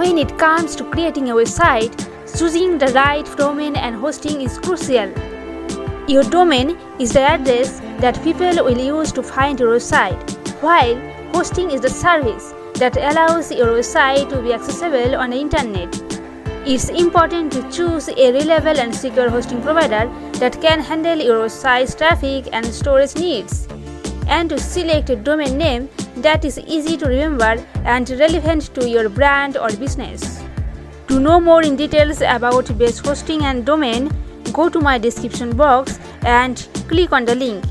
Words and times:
When 0.00 0.16
it 0.16 0.38
comes 0.38 0.74
to 0.76 0.84
creating 0.84 1.28
a 1.28 1.34
website, 1.34 1.94
choosing 2.34 2.78
the 2.78 2.86
right 2.94 3.26
domain 3.36 3.76
and 3.76 3.94
hosting 3.94 4.40
is 4.40 4.56
crucial. 4.56 5.12
Your 6.08 6.22
domain 6.22 6.78
is 6.98 7.12
the 7.12 7.20
address 7.20 7.80
that 7.98 8.22
people 8.24 8.64
will 8.64 8.78
use 8.78 9.12
to 9.12 9.22
find 9.22 9.60
your 9.60 9.76
website, 9.76 10.38
while 10.62 10.96
hosting 11.34 11.70
is 11.70 11.82
the 11.82 11.90
service 11.90 12.54
that 12.76 12.96
allows 12.96 13.52
your 13.52 13.66
website 13.76 14.30
to 14.30 14.40
be 14.40 14.54
accessible 14.54 15.16
on 15.16 15.30
the 15.30 15.36
internet. 15.36 15.94
It's 16.66 16.88
important 16.88 17.52
to 17.52 17.70
choose 17.70 18.08
a 18.08 18.32
reliable 18.32 18.80
and 18.80 18.94
secure 18.94 19.28
hosting 19.28 19.60
provider 19.60 20.10
that 20.38 20.62
can 20.62 20.80
handle 20.80 21.18
your 21.18 21.44
website's 21.44 21.94
traffic 21.94 22.48
and 22.54 22.64
storage 22.64 23.16
needs, 23.16 23.68
and 24.28 24.48
to 24.48 24.58
select 24.58 25.10
a 25.10 25.16
domain 25.16 25.58
name 25.58 25.90
that 26.22 26.44
is 26.44 26.58
easy 26.58 26.96
to 26.96 27.06
remember 27.06 27.64
and 27.84 28.08
relevant 28.10 28.74
to 28.74 28.88
your 28.88 29.08
brand 29.08 29.56
or 29.56 29.68
business. 29.70 30.42
To 31.08 31.18
know 31.18 31.40
more 31.40 31.62
in 31.62 31.76
details 31.76 32.20
about 32.20 32.76
best 32.78 33.04
hosting 33.04 33.44
and 33.44 33.64
domain, 33.66 34.10
go 34.52 34.68
to 34.68 34.80
my 34.80 34.98
description 34.98 35.56
box 35.56 35.98
and 36.22 36.68
click 36.88 37.12
on 37.12 37.24
the 37.24 37.34
link. 37.34 37.64